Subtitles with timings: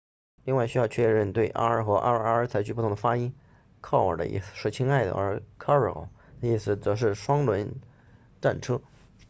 [0.45, 3.35] 另外需要确保对 r 和 rr 采取不同的发音
[3.83, 6.07] caro 的意思是亲爱的而 carro
[6.41, 7.71] 的意思则是双轮
[8.41, 8.81] 战车